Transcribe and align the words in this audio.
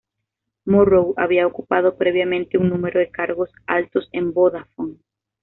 Morrow 0.65 1.13
había 1.15 1.45
ocupado 1.45 1.95
previamente 1.95 2.57
un 2.57 2.69
número 2.69 2.99
de 2.99 3.11
cargos 3.11 3.51
altos 3.67 4.09
en 4.13 4.33
Vodafone. 4.33 4.97